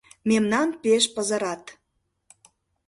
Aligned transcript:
Мемнам 0.29 0.69
пеш 0.81 1.03
пызырат. 1.13 1.63